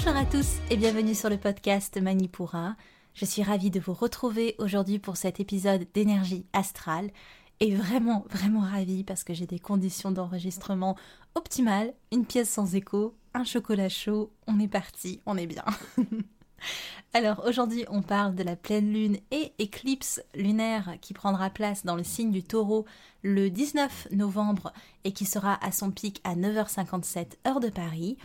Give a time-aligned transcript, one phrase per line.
[0.00, 2.76] Bonjour à tous et bienvenue sur le podcast Manipura.
[3.14, 7.10] Je suis ravie de vous retrouver aujourd'hui pour cet épisode d'énergie astrale
[7.58, 10.96] et vraiment, vraiment ravie parce que j'ai des conditions d'enregistrement
[11.34, 15.64] optimales, une pièce sans écho, un chocolat chaud, on est parti, on est bien.
[17.12, 21.96] Alors aujourd'hui on parle de la pleine lune et éclipse lunaire qui prendra place dans
[21.96, 22.84] le signe du taureau
[23.24, 28.16] le 19 novembre et qui sera à son pic à 9h57 heure de Paris.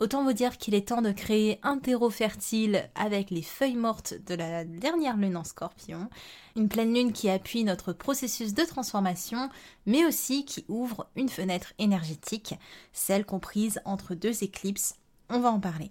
[0.00, 4.14] Autant vous dire qu'il est temps de créer un terreau fertile avec les feuilles mortes
[4.26, 6.08] de la dernière lune en scorpion,
[6.56, 9.50] une pleine lune qui appuie notre processus de transformation,
[9.84, 12.54] mais aussi qui ouvre une fenêtre énergétique,
[12.94, 14.94] celle comprise entre deux éclipses.
[15.28, 15.90] On va en parler.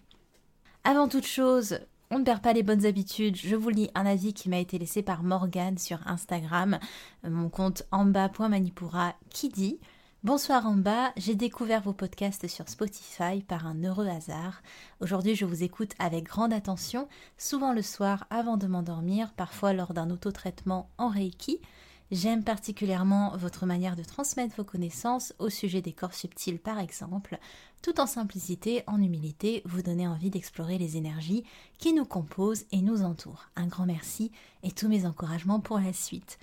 [0.83, 3.35] Avant toute chose, on ne perd pas les bonnes habitudes.
[3.35, 6.79] Je vous lis un avis qui m'a été laissé par Morgane sur Instagram,
[7.23, 9.79] mon compte amba.manipura, qui dit
[10.25, 14.61] Bonsoir en bas, j'ai découvert vos podcasts sur Spotify par un heureux hasard.
[14.99, 19.93] Aujourd'hui je vous écoute avec grande attention, souvent le soir avant de m'endormir, parfois lors
[19.93, 21.61] d'un autotraitement en Reiki.
[22.11, 27.39] J'aime particulièrement votre manière de transmettre vos connaissances au sujet des corps subtils par exemple,
[27.81, 31.45] tout en simplicité, en humilité, vous donnez envie d'explorer les énergies
[31.77, 33.45] qui nous composent et nous entourent.
[33.55, 36.39] Un grand merci et tous mes encouragements pour la suite.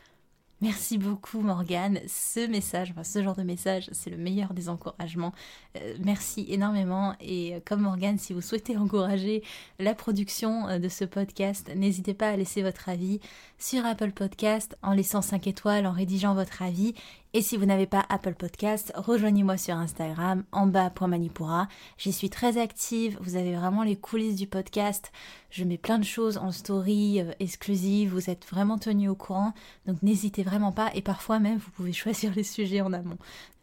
[0.63, 2.01] Merci beaucoup Morgane.
[2.09, 5.33] Ce message, enfin, ce genre de message, c'est le meilleur des encouragements.
[5.77, 7.15] Euh, merci énormément.
[7.21, 9.43] Et euh, comme Morgane, si vous souhaitez encourager
[9.79, 13.21] la production euh, de ce podcast, n'hésitez pas à laisser votre avis
[13.59, 16.95] sur Apple Podcast en laissant 5 étoiles, en rédigeant votre avis
[17.37, 21.69] et si vous n'avez pas Apple Podcast, rejoignez-moi sur Instagram, en bas.manipura.
[21.99, 25.13] J'y suis très active, vous avez vraiment les coulisses du podcast.
[25.51, 29.53] Je mets plein de choses en story euh, exclusive, vous êtes vraiment tenus au courant.
[29.85, 33.19] Donc n'hésitez vraiment pas, et parfois même vous pouvez choisir les sujets en amont.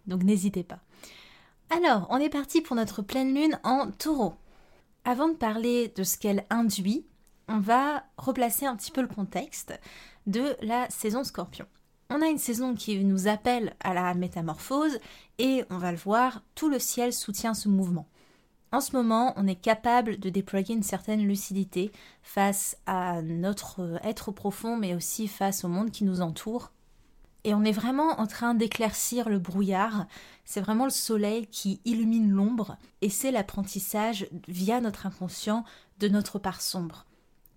[0.05, 0.77] Donc n'hésitez pas.
[1.75, 4.35] Alors, on est parti pour notre pleine lune en taureau.
[5.03, 7.07] Avant de parler de ce qu'elle induit,
[7.47, 9.73] on va replacer un petit peu le contexte
[10.27, 11.65] de la saison scorpion
[12.13, 14.99] on a une saison qui nous appelle à la métamorphose
[15.39, 18.07] et on va le voir, tout le ciel soutient ce mouvement.
[18.71, 21.91] En ce moment, on est capable de déployer une certaine lucidité
[22.21, 26.71] face à notre être profond, mais aussi face au monde qui nous entoure.
[27.45, 30.05] Et on est vraiment en train d'éclaircir le brouillard.
[30.45, 35.65] C'est vraiment le soleil qui illumine l'ombre, et c'est l'apprentissage via notre inconscient
[35.97, 37.07] de notre part sombre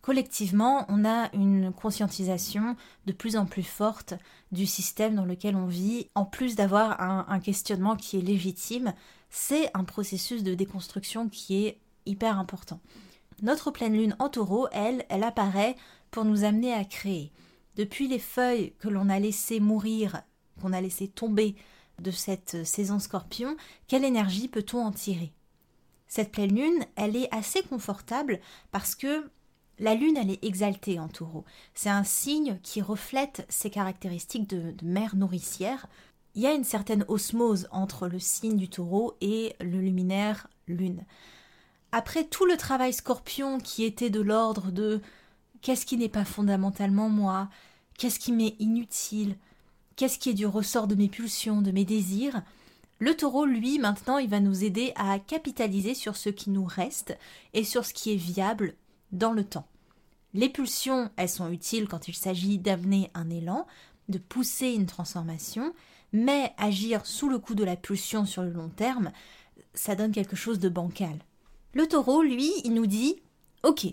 [0.06, 4.15] collectivement, on a une conscientisation de plus en plus forte
[4.53, 8.94] du système dans lequel on vit, en plus d'avoir un, questionnement qui est légitime,
[9.31, 12.78] c'est un processus de déconstruction qui est hyper important.
[13.43, 15.75] Notre pleine lune en taureau, elle, elle apparaît
[16.12, 17.33] pour nous amener à créer.
[17.75, 20.23] Depuis les feuilles que l'on a laissées mourir,
[20.62, 21.56] qu'on a laissé tomber
[22.00, 23.56] de cette saison scorpion,
[23.88, 25.33] quelle énergie peut-on en tirer?
[26.06, 28.38] Cette pleine lune, elle est assez confortable
[28.71, 29.28] parce que
[29.78, 31.44] la lune, elle est exaltée en taureau.
[31.75, 35.87] C'est un signe qui reflète ses caractéristiques de, mère nourricière.
[36.34, 41.04] Il y a une certaine osmose entre le signe du taureau et le luminaire lune.
[41.92, 45.00] Après tout le travail scorpion qui était de l'ordre de
[45.62, 47.48] qu'est-ce qui n'est pas fondamentalement moi,
[47.98, 49.37] qu'est-ce qui m'est inutile,
[49.96, 52.43] qu'est-ce qui est du ressort de mes pulsions, de mes désirs,
[52.99, 57.19] le taureau, lui, maintenant, il va nous aider à capitaliser sur ce qui nous reste
[57.52, 58.75] et sur ce qui est viable
[59.12, 59.67] dans le temps.
[60.35, 63.67] Les pulsions, elles sont utiles quand il s'agit d'amener un élan,
[64.08, 65.75] de pousser une transformation,
[66.12, 69.12] mais agir sous le coup de la pulsion sur le long terme,
[69.75, 71.19] ça donne quelque chose de bancal.
[71.75, 73.17] Le taureau, lui, il nous dit
[73.62, 73.87] Ok,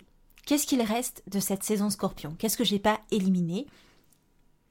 [0.45, 2.35] qu'est-ce qu'il reste de cette saison scorpion?
[2.37, 3.67] Qu'est-ce que j'ai pas éliminé?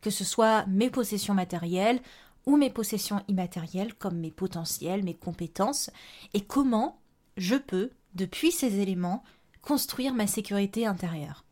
[0.01, 2.01] Que ce soit mes possessions matérielles
[2.47, 5.91] ou mes possessions immatérielles, comme mes potentiels, mes compétences,
[6.35, 6.99] et comment
[7.37, 9.23] je peux, depuis ces éléments,
[9.63, 11.45] construire ma sécurité intérieure.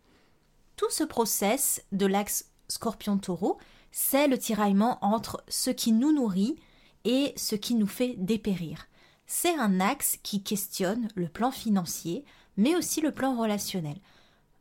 [0.76, 3.58] Tout ce process de l'axe scorpion-taureau,
[3.92, 6.56] c'est le tiraillement entre ce qui nous nourrit
[7.04, 8.86] et ce qui nous fait dépérir.
[9.26, 12.24] c'est un axe qui questionne le plan financier,
[12.56, 13.96] mais aussi le plan relationnel.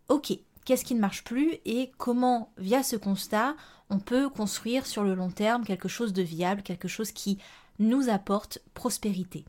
[0.09, 0.31] Ok,
[0.63, 3.55] qu'est-ce qui ne marche plus et comment, via ce constat,
[3.89, 7.39] on peut construire sur le long terme quelque chose de viable, quelque chose qui
[7.79, 9.43] nous apporte prospérité.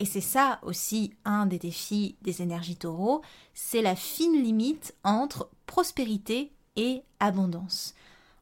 [0.00, 3.22] Et c'est ça aussi un des défis des énergies taureaux,
[3.52, 7.94] c'est la fine limite entre prospérité et abondance,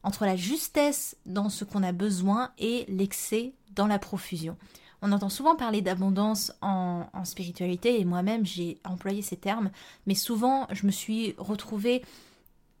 [0.03, 4.55] entre la justesse dans ce qu'on a besoin et l'excès dans la profusion.
[5.01, 9.71] On entend souvent parler d'abondance en, spiritualité et moi-même j'ai employé ces termes,
[10.05, 12.03] mais souvent je me suis retrouvée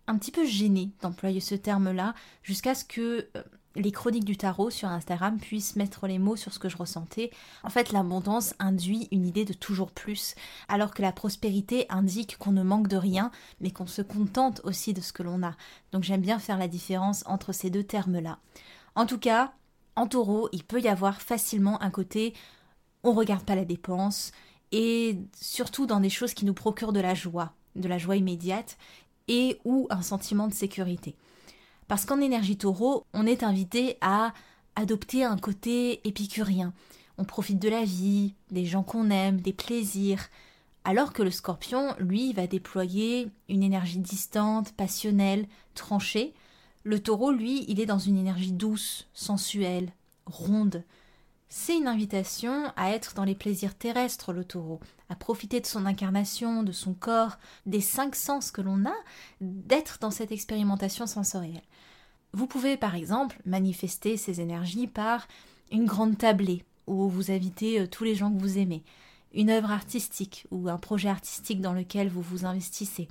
[0.07, 2.13] un petit peu gênée d'employer ce terme-là
[2.43, 3.43] jusqu'à ce que euh,
[3.77, 7.31] les chroniques du tarot sur Instagram puissent mettre les mots sur ce que je ressentais.
[7.63, 10.35] En fait, l'abondance induit une idée de toujours plus,
[10.67, 13.31] alors que la prospérité indique qu'on ne manque de rien,
[13.61, 15.55] mais qu'on se contente aussi de ce que l'on a.
[15.91, 18.39] Donc j'aime bien faire la différence entre ces deux termes-là.
[18.95, 19.53] En tout cas,
[19.95, 22.33] en taureau, il peut y avoir facilement un côté
[23.03, 24.31] on regarde pas la dépense,
[24.71, 28.77] et surtout dans des choses qui nous procurent de la joie, de la joie immédiate,
[29.27, 31.15] et ou un sentiment de sécurité.
[31.87, 34.33] Parce qu'en énergie taureau, on est invité à
[34.75, 36.73] adopter un côté épicurien.
[37.17, 40.27] On profite de la vie, des gens qu'on aime, des plaisirs.
[40.83, 46.33] Alors que le scorpion, lui, va déployer une énergie distante, passionnelle, tranchée.
[46.83, 49.91] Le taureau, lui, il est dans une énergie douce, sensuelle,
[50.25, 50.83] ronde.
[51.49, 54.79] C'est une invitation à être dans les plaisirs terrestres, le taureau,
[55.09, 58.95] à profiter de son incarnation, de son corps, des cinq sens que l'on a,
[59.39, 61.61] d'être dans cette expérimentation sensorielle.
[62.37, 65.27] Vous pouvez par exemple manifester ces énergies par
[65.71, 68.83] une grande tablée où vous invitez euh, tous les gens que vous aimez,
[69.33, 73.07] une œuvre artistique ou un projet artistique dans lequel vous vous investissez,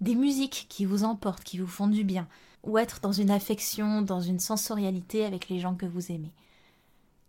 [0.00, 2.26] des musiques qui vous emportent, qui vous font du bien,
[2.62, 6.32] ou être dans une affection, dans une sensorialité avec les gens que vous aimez.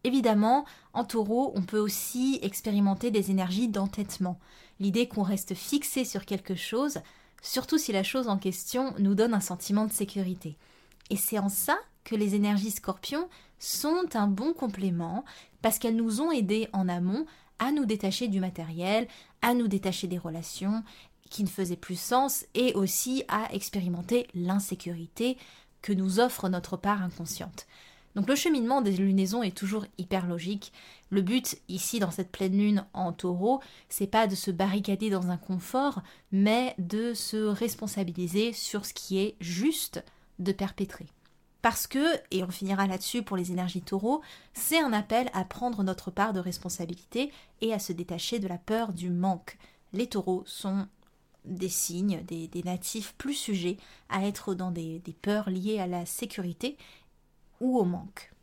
[0.05, 0.63] Évidemment,
[0.93, 4.39] en taureau, on peut aussi expérimenter des énergies d'entêtement,
[4.79, 6.99] l'idée qu'on reste fixé sur quelque chose,
[7.41, 10.55] surtout si la chose en question nous donne un sentiment de sécurité.
[11.09, 13.29] Et c'est en ça que les énergies scorpions
[13.59, 15.23] sont un bon complément,
[15.61, 17.25] parce qu'elles nous ont aidés en amont
[17.59, 19.07] à nous détacher du matériel,
[19.41, 20.83] à nous détacher des relations
[21.29, 25.37] qui ne faisaient plus sens, et aussi à expérimenter l'insécurité
[25.81, 27.67] que nous offre notre part inconsciente.
[28.15, 30.71] Donc le cheminement des lunaisons est toujours hyper logique.
[31.09, 33.59] Le but ici dans cette pleine lune en taureau,
[33.89, 36.01] c'est pas de se barricader dans un confort,
[36.31, 40.03] mais de se responsabiliser sur ce qui est juste
[40.39, 41.07] de perpétrer.
[41.61, 44.21] Parce que, et on finira là-dessus pour les énergies taureaux,
[44.53, 47.31] c'est un appel à prendre notre part de responsabilité
[47.61, 49.57] et à se détacher de la peur du manque.
[49.93, 50.87] Les taureaux sont
[51.45, 53.77] des signes, des, natifs plus sujets
[54.09, 56.77] à être dans des peurs liées à la sécurité
[57.61, 58.33] ou au manque.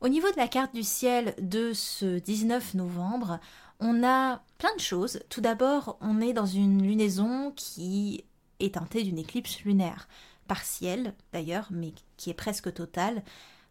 [0.00, 3.40] Au niveau de la carte du ciel de ce 19 novembre,
[3.80, 5.20] on a plein de choses.
[5.28, 8.24] Tout d'abord, on est dans une lunaison qui
[8.60, 10.08] est teintée d'une éclipse lunaire,
[10.48, 13.22] partielle d'ailleurs, mais qui est presque totale.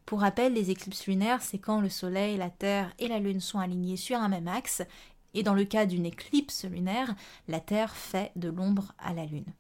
[0.06, 3.59] Pour rappel, les éclipses lunaires, c'est quand le Soleil, la Terre et la Lune sont
[3.59, 4.81] alignés sur un même axe,
[5.33, 7.13] et dans le cas d'une éclipse lunaire,
[7.50, 9.51] la Terre fait de l'ombre à la Lune.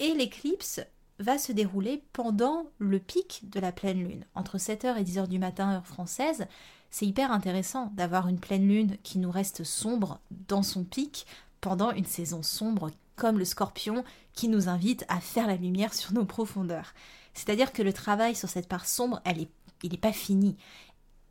[0.00, 0.80] Et l'éclipse
[1.20, 5.38] va se dérouler pendant le pic de la pleine lune, entre 7h et 10h du
[5.38, 6.46] matin heure française.
[6.90, 11.26] C'est hyper intéressant d'avoir une pleine lune qui nous reste sombre dans son pic
[11.60, 16.14] pendant une saison sombre comme le scorpion qui nous invite à faire la lumière sur
[16.14, 16.94] nos profondeurs.
[17.34, 19.50] C'est-à-dire que le travail sur cette part sombre, elle est,
[19.82, 20.56] il n'est pas fini.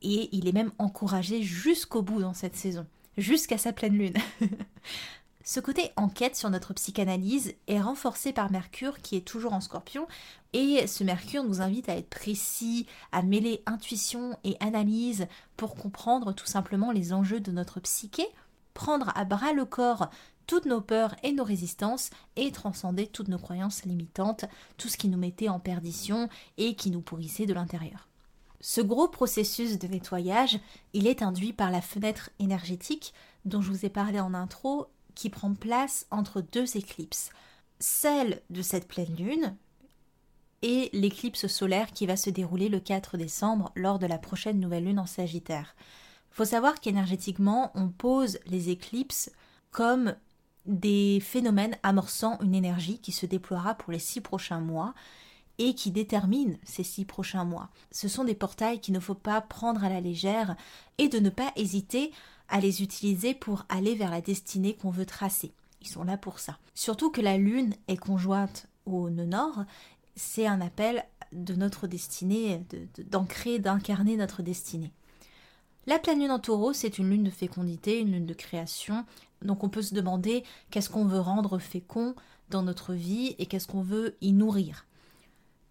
[0.03, 2.85] Et il est même encouragé jusqu'au bout dans cette saison,
[3.17, 4.13] jusqu'à sa pleine lune.
[5.43, 10.05] Ce côté enquête sur notre psychanalyse est renforcé par Mercure qui est toujours en scorpion
[10.53, 15.25] et ce Mercure nous invite à être précis, à mêler intuition et analyse
[15.57, 18.27] pour comprendre tout simplement les enjeux de notre psyché,
[18.75, 20.11] prendre à bras le corps
[20.49, 24.45] toutes nos peurs et nos résistances et transcender toutes nos croyances limitantes,
[24.77, 26.27] tout ce qui nous mettait en perdition
[26.57, 28.07] et qui nous pourrissait de l'intérieur.
[28.59, 30.59] Ce gros processus de nettoyage,
[30.93, 33.13] il est induit par la fenêtre énergétique
[33.45, 37.29] dont je vous ai parlé en intro qui prend place entre deux éclipses.
[37.79, 39.55] Celle de cette pleine lune
[40.63, 44.85] et l'éclipse solaire qui va se dérouler le 4 décembre lors de la prochaine nouvelle
[44.85, 45.75] lune en Sagittaire.
[46.31, 49.29] Faut savoir qu'énergétiquement, on pose les éclipses
[49.69, 50.15] comme
[50.65, 54.93] des phénomènes amorçant une énergie qui se déploiera pour les six prochains mois
[55.57, 57.69] et qui détermine ces six prochains mois.
[57.91, 60.55] Ce sont des portails qu'il ne faut pas prendre à la légère
[60.97, 62.11] et de ne pas hésiter
[62.47, 65.53] à les utiliser pour aller vers la destinée qu'on veut tracer.
[65.81, 66.57] Ils sont là pour ça.
[66.73, 69.65] Surtout que la Lune est conjointe au nœud nord,
[70.15, 72.63] c'est un appel de notre destinée,
[72.97, 74.91] d'ancrer, d'incarner notre destinée.
[75.87, 79.05] La pleine lune en taureau, c'est une lune de fécondité, une lune de création.
[79.41, 82.15] Donc on peut se demander qu'est-ce qu'on veut rendre fécond
[82.49, 84.85] dans notre vie et qu'est-ce qu'on veut y nourrir.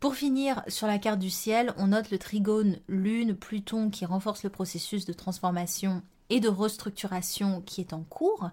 [0.00, 4.50] Pour finir, sur la carte du ciel, on note le trigone Lune-Pluton qui renforce le
[4.50, 8.50] processus de transformation et de restructuration qui est en cours.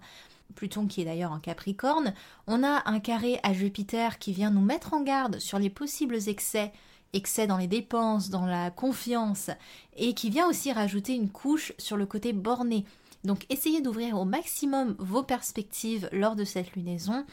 [0.56, 2.14] Pluton qui est d'ailleurs en Capricorne.
[2.48, 6.18] On a un carré à Jupiter qui vient nous mettre en garde sur les possibles
[6.26, 6.72] excès,
[7.12, 9.50] excès dans les dépenses, dans la confiance,
[9.96, 12.84] et qui vient aussi rajouter une couche sur le côté borné.
[13.24, 17.24] Donc essayez d'ouvrir au maximum vos perspectives lors de cette lunaison.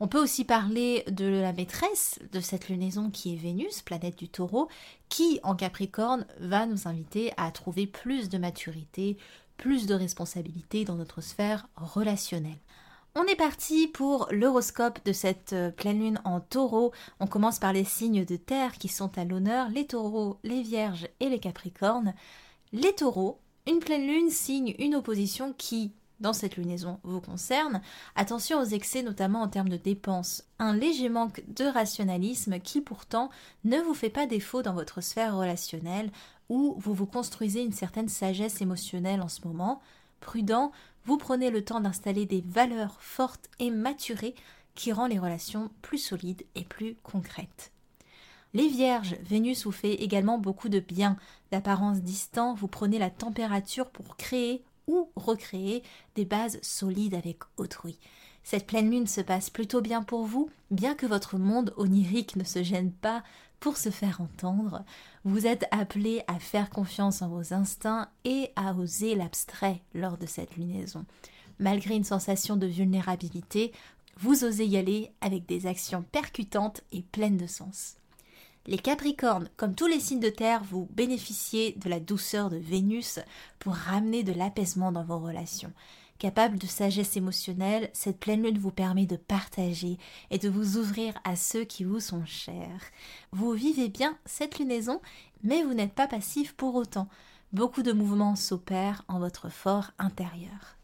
[0.00, 4.28] On peut aussi parler de la maîtresse de cette lunaison qui est Vénus, planète du
[4.28, 4.68] taureau,
[5.08, 9.16] qui en Capricorne va nous inviter à trouver plus de maturité,
[9.58, 12.58] plus de responsabilité dans notre sphère relationnelle.
[13.14, 16.92] On est parti pour l'horoscope de cette euh, pleine lune en taureau.
[17.20, 21.06] On commence par les signes de terre qui sont à l'honneur, les taureaux, les vierges
[21.20, 22.14] et les capricornes.
[22.72, 27.80] Les taureaux, une pleine lune signe une opposition qui, dans cette lunaison vous concerne.
[28.16, 30.44] Attention aux excès, notamment en termes de dépenses.
[30.58, 33.30] Un léger manque de rationalisme qui pourtant
[33.64, 36.10] ne vous fait pas défaut dans votre sphère relationnelle
[36.48, 39.80] où vous vous construisez une certaine sagesse émotionnelle en ce moment.
[40.20, 40.72] Prudent,
[41.04, 44.34] vous prenez le temps d'installer des valeurs fortes et maturées
[44.74, 47.72] qui rend les relations plus solides et plus concrètes.
[48.54, 51.16] Les vierges, Vénus vous fait également beaucoup de bien.
[51.50, 55.82] D'apparence distant, vous prenez la température pour créer ou recréer
[56.16, 57.98] des bases solides avec autrui.
[58.44, 62.44] Cette pleine lune se passe plutôt bien pour vous, bien que votre monde onirique ne
[62.44, 63.22] se gêne pas
[63.60, 64.84] pour se faire entendre.
[65.24, 70.26] Vous êtes appelé à faire confiance en vos instincts et à oser l'abstrait lors de
[70.26, 71.06] cette lunaison.
[71.58, 73.72] Malgré une sensation de vulnérabilité,
[74.18, 77.96] vous osez y aller avec des actions percutantes et pleines de sens.
[78.66, 83.18] Les Capricornes, comme tous les signes de terre, vous bénéficiez de la douceur de Vénus
[83.58, 85.72] pour ramener de l'apaisement dans vos relations.
[86.20, 89.98] Capable de sagesse émotionnelle, cette pleine lune vous permet de partager
[90.30, 92.92] et de vous ouvrir à ceux qui vous sont chers.
[93.32, 95.00] Vous vivez bien cette lunaison,
[95.42, 97.08] mais vous n'êtes pas passif pour autant.
[97.52, 100.76] Beaucoup de mouvements s'opèrent en votre fort intérieur.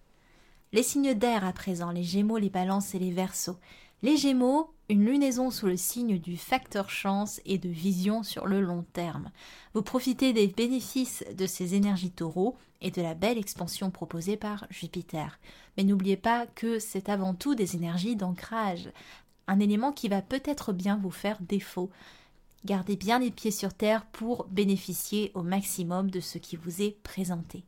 [0.73, 3.58] Les signes d'air à présent, les Gémeaux, les Balances et les Verseaux.
[4.02, 8.61] Les Gémeaux, une lunaison sous le signe du facteur chance et de vision sur le
[8.61, 9.33] long terme.
[9.75, 14.69] Vous profitez des bénéfices de ces énergies taureaux et de la belle expansion proposée par
[14.71, 15.40] Jupiter.
[15.76, 18.88] Mais n'oubliez pas que c'est avant tout des énergies d'ancrage,
[19.49, 21.90] un élément qui va peut-être bien vous faire défaut.
[22.64, 26.97] Gardez bien les pieds sur terre pour bénéficier au maximum de ce qui vous est
[27.02, 27.64] présenté.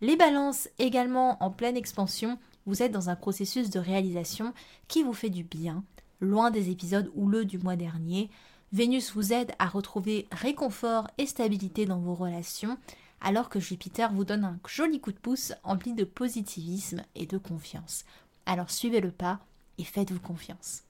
[0.00, 4.52] Les balances également en pleine expansion vous êtes dans un processus de réalisation
[4.88, 5.84] qui vous fait du bien,
[6.20, 8.30] loin des épisodes houleux du mois dernier.
[8.72, 12.78] Vénus vous aide à retrouver réconfort et stabilité dans vos relations,
[13.20, 17.38] alors que Jupiter vous donne un joli coup de pouce empli de positivisme et de
[17.38, 18.04] confiance.
[18.46, 19.40] Alors suivez le pas
[19.78, 20.82] et faites-vous confiance.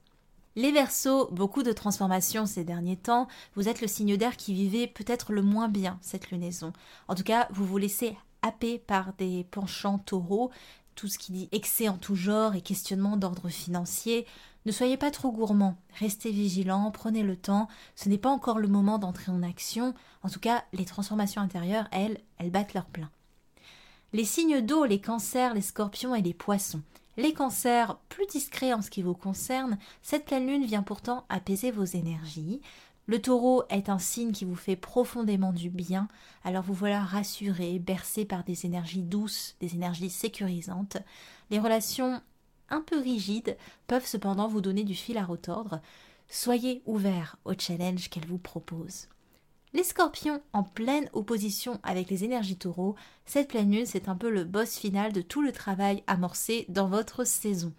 [0.56, 3.26] Les Verseaux, beaucoup de transformations ces derniers temps.
[3.56, 6.72] Vous êtes le signe d'air qui vivait peut-être le moins bien cette lunaison.
[7.08, 10.50] En tout cas, vous vous laissez happer par des penchants taureaux,
[10.94, 14.26] tout ce qui dit excès en tout genre et questionnement d'ordre financier.
[14.66, 18.68] Ne soyez pas trop gourmand, restez vigilant, prenez le temps, ce n'est pas encore le
[18.68, 23.10] moment d'entrer en action, en tout cas les transformations intérieures, elles, elles battent leur plein.
[24.14, 26.82] Les signes d'eau, les cancers, les scorpions et les poissons.
[27.16, 31.70] Les cancers, plus discrets en ce qui vous concerne, cette pleine lune vient pourtant apaiser
[31.70, 32.60] vos énergies.
[33.06, 36.08] Le taureau est un signe qui vous fait profondément du bien,
[36.42, 40.96] alors vous voilà rassuré, bercé par des énergies douces, des énergies sécurisantes.
[41.50, 42.22] Les relations
[42.70, 45.80] un peu rigides peuvent cependant vous donner du fil à retordre.
[46.28, 49.08] Soyez ouvert au challenge qu'elle vous propose.
[49.74, 52.94] Les scorpions en pleine opposition avec les énergies taureaux,
[53.26, 56.86] cette pleine lune c'est un peu le boss final de tout le travail amorcé dans
[56.86, 57.72] votre saison.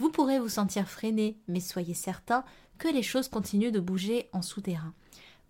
[0.00, 2.42] Vous pourrez vous sentir freiné, mais soyez certain
[2.78, 4.94] que les choses continuent de bouger en souterrain.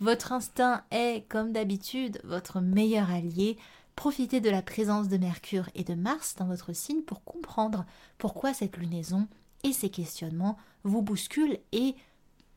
[0.00, 3.56] Votre instinct est, comme d'habitude, votre meilleur allié.
[3.94, 7.86] Profitez de la présence de Mercure et de Mars dans votre signe pour comprendre
[8.18, 9.28] pourquoi cette lunaison
[9.62, 11.94] et ces questionnements vous bousculent et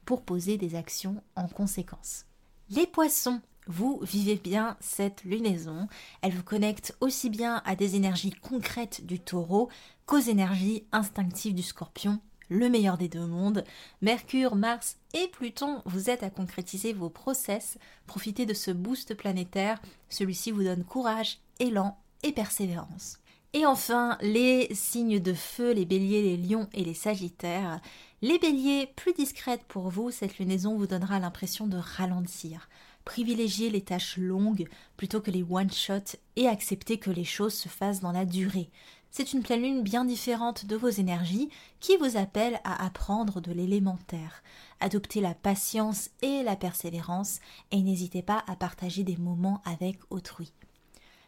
[0.03, 2.25] pour poser des actions en conséquence.
[2.71, 5.87] Les poissons, vous vivez bien cette lunaison.
[6.21, 9.69] Elle vous connecte aussi bien à des énergies concrètes du taureau
[10.05, 13.63] qu'aux énergies instinctives du scorpion le meilleur des deux mondes.
[14.01, 17.77] Mercure, Mars et Pluton vous aident à concrétiser vos process.
[18.05, 19.81] Profitez de ce boost planétaire.
[20.09, 23.19] Celui-ci vous donne courage, élan et persévérance.
[23.53, 27.79] Et enfin, les signes de feu, les béliers, les lions et les sagittaires.
[28.21, 32.69] Les béliers, plus discrètes pour vous, cette lunaison vous donnera l'impression de ralentir.
[33.05, 34.67] Privilégiez les tâches longues
[34.97, 38.69] plutôt que les one-shots et acceptez que les choses se fassent dans la durée.
[39.11, 43.51] C'est une pleine lune bien différente de vos énergies qui vous appelle à apprendre de
[43.51, 44.41] l'élémentaire.
[44.79, 50.51] Adoptez la patience et la persévérance et n'hésitez pas à partager des moments avec autrui.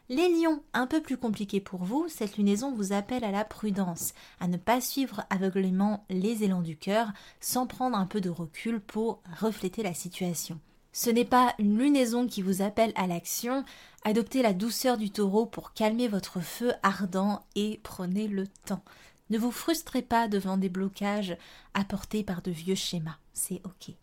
[0.08, 4.14] Les lions, un peu plus compliqué pour vous, cette lunaison vous appelle à la prudence,
[4.40, 8.80] à ne pas suivre aveuglément les élans du cœur sans prendre un peu de recul
[8.80, 10.60] pour refléter la situation.
[10.98, 13.66] Ce n'est pas une lunaison qui vous appelle à l'action,
[14.02, 18.82] adoptez la douceur du taureau pour calmer votre feu ardent et prenez le temps.
[19.28, 21.36] Ne vous frustrez pas devant des blocages
[21.74, 23.94] apportés par de vieux schémas, c'est ok.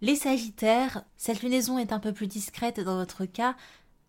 [0.00, 3.56] Les Sagittaires, cette lunaison est un peu plus discrète dans votre cas,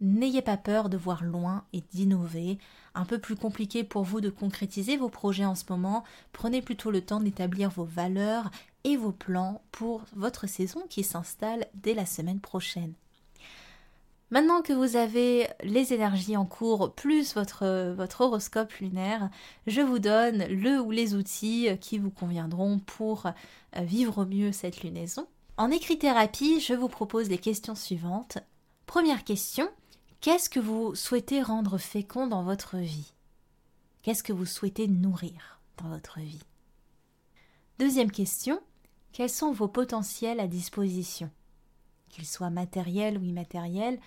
[0.02, 2.58] N'ayez pas peur de voir loin et d'innover.
[2.96, 6.04] Un peu plus compliqué pour vous de concrétiser vos projets en ce moment.
[6.32, 8.52] Prenez plutôt le temps d'établir vos valeurs
[8.84, 12.94] et vos plans pour votre saison qui s'installe dès la semaine prochaine.
[14.34, 19.30] Maintenant que vous avez les énergies en cours plus votre, horoscope lunaire,
[19.68, 24.52] je vous donne le ou les outils qui vous conviendront pour euh, vivre au mieux
[24.52, 25.28] cette lunaison.
[25.58, 28.40] En écrit-thérapie, je vous propose les questions suivantes.
[28.88, 29.70] Première question,
[30.24, 33.12] Qu'est-ce que vous souhaitez rendre fécond dans votre vie?
[34.04, 36.46] Qu'est-ce que vous souhaitez nourrir dans votre vie?
[37.78, 38.62] Deuxième question,
[39.12, 41.30] quels sont vos potentiels à disposition?
[42.08, 44.00] Qu'ils soient matériels ou immatériels,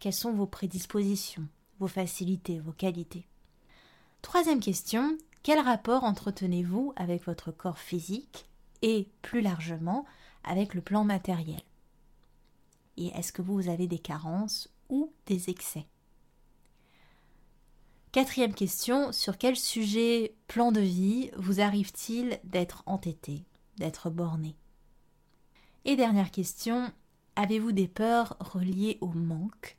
[0.00, 1.46] quelles sont vos prédispositions,
[1.78, 3.28] vos facilités, vos qualités?
[4.22, 8.48] Troisième question, quel rapport entretenez-vous avec votre corps physique
[8.82, 10.04] et, plus largement,
[10.42, 11.62] avec le plan matériel?
[12.96, 14.68] Et est-ce que vous avez des carences
[15.26, 15.86] des excès.
[18.12, 23.44] Quatrième question, sur quel sujet, plan de vie, vous arrive-t-il d'être entêté,
[23.76, 24.56] d'être borné?
[25.84, 26.90] Et dernière question,
[27.36, 29.76] avez-vous des peurs reliées au manque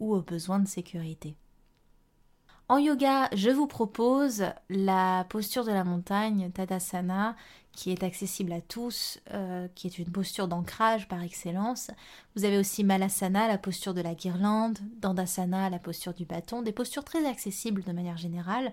[0.00, 1.34] ou aux besoins de sécurité?
[2.68, 7.34] En yoga, je vous propose la posture de la montagne, Tadasana,
[7.72, 11.90] qui est accessible à tous, euh, qui est une posture d'ancrage par excellence.
[12.36, 16.72] Vous avez aussi Malasana, la posture de la guirlande, Dandasana, la posture du bâton, des
[16.72, 18.72] postures très accessibles de manière générale.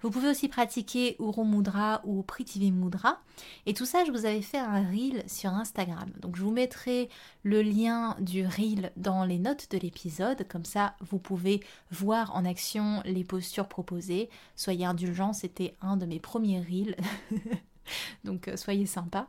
[0.00, 3.20] Vous pouvez aussi pratiquer Uru Mudra ou Prithvi Mudra.
[3.66, 6.10] Et tout ça, je vous avais fait un reel sur Instagram.
[6.20, 7.08] Donc je vous mettrai
[7.42, 10.46] le lien du reel dans les notes de l'épisode.
[10.48, 14.30] Comme ça, vous pouvez voir en action les postures proposées.
[14.56, 16.96] Soyez indulgents, c'était un de mes premiers reels.
[18.24, 19.28] Donc euh, soyez sympa.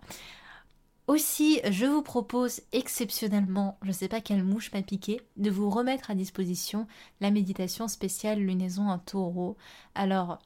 [1.08, 5.72] Aussi, je vous propose exceptionnellement, je ne sais pas quelle mouche m'a piqué, de vous
[5.72, 6.86] remettre à disposition
[7.20, 9.58] la méditation spéciale lunaison en taureau.
[9.96, 10.38] Alors,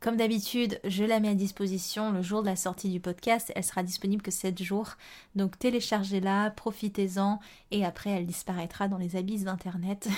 [0.00, 3.52] comme d'habitude, je la mets à disposition le jour de la sortie du podcast.
[3.56, 4.90] Elle sera disponible que 7 jours.
[5.34, 7.40] Donc téléchargez-la, profitez-en
[7.72, 10.08] et après elle disparaîtra dans les abysses d'Internet.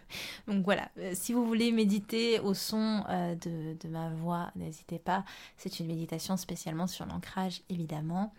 [0.46, 4.98] Donc voilà, euh, si vous voulez méditer au son euh, de, de ma voix, n'hésitez
[4.98, 5.24] pas.
[5.56, 8.34] C'est une méditation spécialement sur l'ancrage évidemment.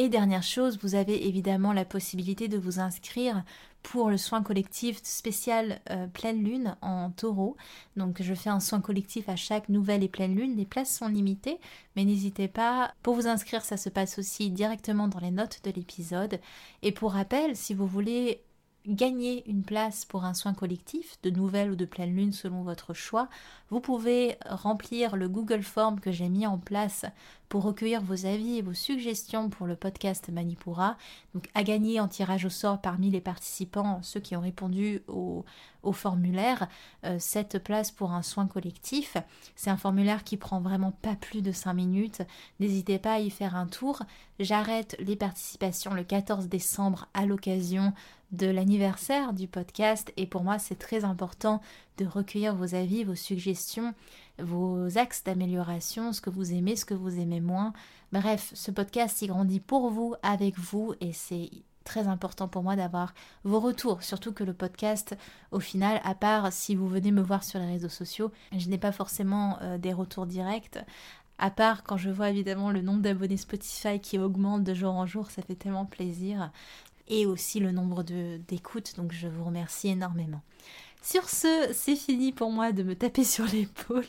[0.00, 3.42] Et dernière chose, vous avez évidemment la possibilité de vous inscrire
[3.82, 7.56] pour le soin collectif spécial euh, pleine lune en taureau.
[7.96, 10.54] Donc je fais un soin collectif à chaque nouvelle et pleine lune.
[10.54, 11.58] Les places sont limitées,
[11.96, 12.92] mais n'hésitez pas.
[13.02, 16.38] Pour vous inscrire, ça se passe aussi directement dans les notes de l'épisode.
[16.82, 18.44] Et pour rappel, si vous voulez
[18.88, 22.94] gagner une place pour un soin collectif, de nouvelle ou de pleine lune selon votre
[22.94, 23.28] choix,
[23.70, 27.04] vous pouvez remplir le Google Form que j'ai mis en place
[27.48, 30.96] pour recueillir vos avis et vos suggestions pour le podcast Manipura.
[31.34, 35.44] Donc à gagner en tirage au sort parmi les participants, ceux qui ont répondu au,
[35.92, 36.68] formulaire,
[37.06, 39.16] euh, cette place pour un soin collectif.
[39.56, 42.22] C'est un formulaire qui prend vraiment pas plus de 5 minutes.
[42.60, 44.02] N'hésitez pas à y faire un tour.
[44.38, 47.94] J'arrête les participations le 14 décembre à l'occasion
[48.32, 51.62] de l'anniversaire du podcast et pour moi c'est très important
[51.96, 53.94] de recueillir vos avis, vos suggestions,
[54.38, 57.72] vos axes d'amélioration, ce que vous aimez, ce que vous aimez moins.
[58.12, 61.50] Bref, ce podcast il grandit pour vous, avec vous et c'est
[61.84, 65.16] très important pour moi d'avoir vos retours, surtout que le podcast,
[65.52, 68.78] au final, à part si vous venez me voir sur les réseaux sociaux, je n'ai
[68.78, 70.78] pas forcément euh, des retours directs.
[71.38, 75.06] À part quand je vois évidemment le nombre d'abonnés Spotify qui augmente de jour en
[75.06, 76.50] jour, ça fait tellement plaisir
[77.08, 80.42] et aussi le nombre d'écoutes, donc je vous remercie énormément.
[81.02, 84.04] Sur ce, c'est fini pour moi de me taper sur l'épaule.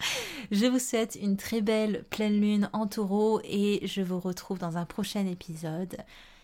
[0.50, 4.76] Je vous souhaite une très belle pleine lune en taureau et je vous retrouve dans
[4.76, 5.96] un prochain épisode.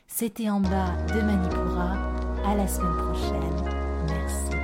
[0.09, 1.97] C'était en bas de Manipura.
[2.45, 3.73] À la semaine prochaine.
[4.09, 4.57] Merci.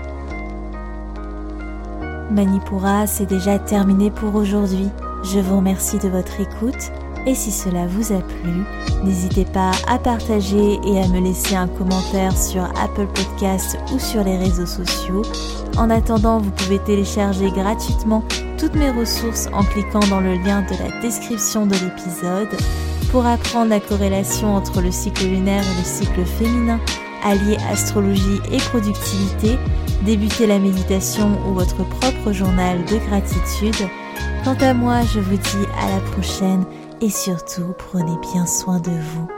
[2.30, 4.88] Manipura, c'est déjà terminé pour aujourd'hui.
[5.22, 6.92] Je vous remercie de votre écoute
[7.26, 8.64] Et si cela vous a plu,
[9.04, 14.24] n'hésitez pas à partager et à me laisser un commentaire sur Apple Podcasts ou sur
[14.24, 15.22] les réseaux sociaux.
[15.76, 18.24] En attendant, vous pouvez télécharger gratuitement
[18.58, 22.48] toutes mes ressources en cliquant dans le lien de la description de l'épisode
[23.10, 26.80] pour apprendre la corrélation entre le cycle lunaire et le cycle féminin,
[27.24, 29.56] allier astrologie et productivité,
[30.02, 33.88] débuter la méditation ou votre propre journal de gratitude.
[34.44, 36.64] Quant à moi, je vous dis à la prochaine
[37.00, 39.37] et surtout prenez bien soin de vous.